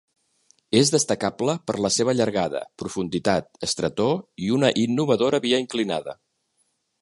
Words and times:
És 0.77 0.91
destacable 0.93 1.53
per 1.67 1.75
la 1.85 1.91
seva 1.97 2.15
llargada, 2.19 2.61
profunditat, 2.83 3.51
estretor 3.69 4.17
i 4.47 4.51
una 4.57 4.73
innovadora 4.85 5.43
via 5.45 5.61
inclinada. 5.67 6.19